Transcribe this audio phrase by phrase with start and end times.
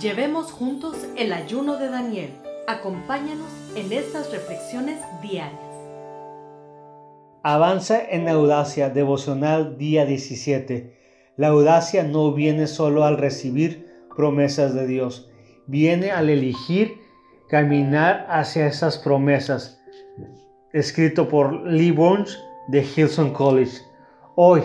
[0.00, 2.30] Llevemos juntos el ayuno de Daniel.
[2.68, 5.58] Acompáñanos en estas reflexiones diarias.
[7.42, 10.96] Avanza en audacia devocional día 17.
[11.36, 15.32] La audacia no viene solo al recibir promesas de Dios,
[15.66, 17.00] viene al elegir
[17.48, 19.80] caminar hacia esas promesas.
[20.72, 22.38] Escrito por Lee Burns
[22.68, 23.78] de Hilson College.
[24.36, 24.62] Hoy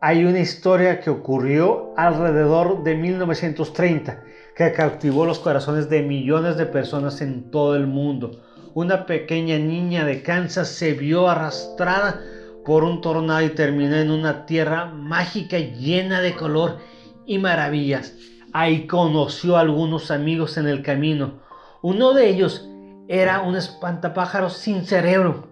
[0.00, 4.22] hay una historia que ocurrió alrededor de 1930
[4.54, 8.42] que cautivó los corazones de millones de personas en todo el mundo.
[8.74, 12.20] Una pequeña niña de Kansas se vio arrastrada
[12.64, 16.78] por un tornado y terminó en una tierra mágica llena de color
[17.26, 18.14] y maravillas.
[18.52, 21.40] Ahí conoció a algunos amigos en el camino.
[21.82, 22.68] Uno de ellos
[23.08, 25.48] era un espantapájaros sin cerebro.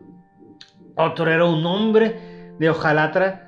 [0.96, 3.45] Otro era un hombre de hojalatra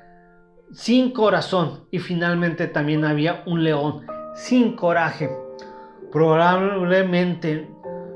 [0.73, 1.85] sin corazón.
[1.91, 4.05] Y finalmente también había un león
[4.35, 5.29] sin coraje.
[6.11, 7.69] Probablemente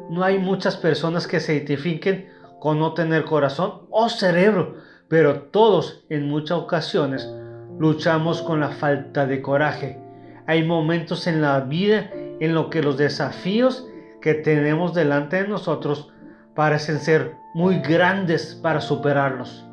[0.09, 2.29] no hay muchas personas que se identifiquen
[2.60, 4.76] con no tener corazón o cerebro,
[5.07, 7.29] pero todos en muchas ocasiones
[7.77, 9.99] luchamos con la falta de coraje.
[10.48, 13.88] Hay momentos en la vida en los que los desafíos
[14.21, 16.12] que tenemos delante de nosotros
[16.55, 19.65] parecen ser muy grandes para superarlos.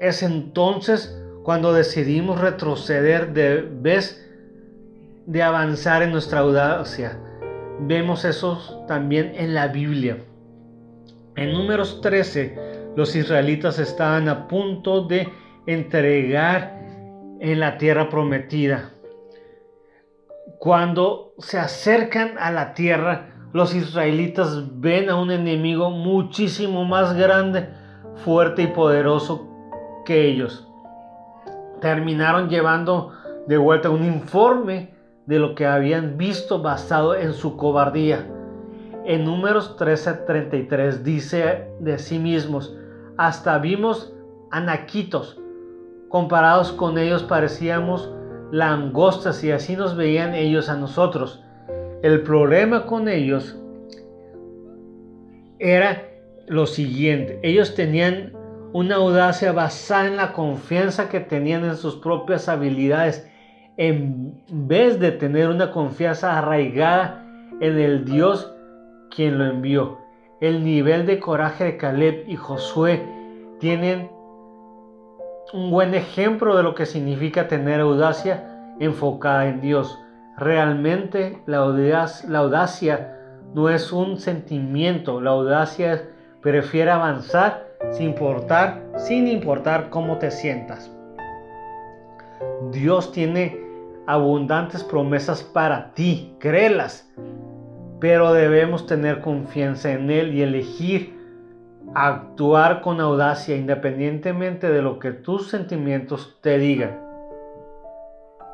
[0.00, 4.22] Es entonces cuando decidimos retroceder de vez
[5.26, 7.18] de avanzar en nuestra audacia.
[7.80, 10.18] Vemos eso también en la Biblia.
[11.34, 15.28] En números 13, los israelitas estaban a punto de
[15.66, 16.78] entregar
[17.40, 18.90] en la tierra prometida.
[20.58, 27.68] Cuando se acercan a la tierra, los israelitas ven a un enemigo muchísimo más grande,
[28.24, 29.55] fuerte y poderoso
[30.06, 30.66] que ellos.
[31.82, 33.12] Terminaron llevando
[33.46, 38.26] de vuelta un informe de lo que habían visto basado en su cobardía.
[39.04, 42.74] En números 13:33 dice de sí mismos,
[43.18, 44.14] hasta vimos
[44.50, 45.38] anaquitos,
[46.08, 48.12] comparados con ellos parecíamos
[48.52, 51.42] langostas y así nos veían ellos a nosotros.
[52.02, 53.58] El problema con ellos
[55.58, 56.02] era
[56.46, 58.35] lo siguiente, ellos tenían
[58.76, 63.26] una audacia basada en la confianza que tenían en sus propias habilidades
[63.78, 67.24] en vez de tener una confianza arraigada
[67.62, 68.52] en el Dios
[69.08, 69.96] quien lo envió.
[70.42, 73.02] El nivel de coraje de Caleb y Josué
[73.60, 74.10] tienen
[75.54, 79.98] un buen ejemplo de lo que significa tener audacia enfocada en Dios.
[80.36, 83.16] Realmente la audacia, la audacia
[83.54, 86.10] no es un sentimiento, la audacia
[86.42, 90.90] prefiere avanzar sin importar, sin importar cómo te sientas.
[92.70, 93.60] Dios tiene
[94.06, 97.12] abundantes promesas para ti, créelas.
[98.00, 101.16] Pero debemos tener confianza en Él y elegir
[101.94, 107.00] actuar con audacia independientemente de lo que tus sentimientos te digan.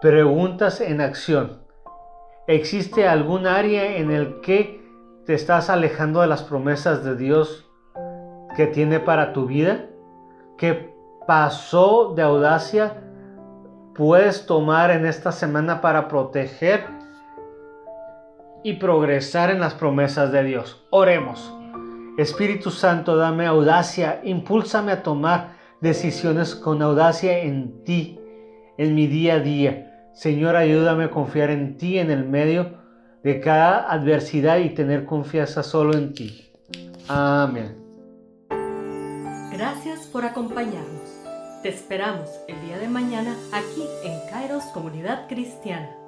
[0.01, 1.59] Preguntas en acción.
[2.47, 4.81] ¿Existe algún área en el que
[5.27, 7.69] te estás alejando de las promesas de Dios
[8.57, 9.87] que tiene para tu vida?
[10.57, 10.95] ¿Qué
[11.27, 13.03] pasó de audacia
[13.95, 16.85] puedes tomar en esta semana para proteger
[18.63, 20.85] y progresar en las promesas de Dios.
[20.91, 21.53] Oremos.
[22.19, 28.21] Espíritu Santo, dame audacia, impúlsame a tomar decisiones con audacia en ti,
[28.79, 30.11] en mi día a día.
[30.15, 32.79] Señor, ayúdame a confiar en ti en el medio
[33.25, 36.51] de cada adversidad y tener confianza solo en ti.
[37.09, 37.82] Amén.
[39.53, 41.11] Gracias por acompañarnos.
[41.63, 46.02] Te esperamos el día de mañana aquí en Kairos Comunidad Cristiana.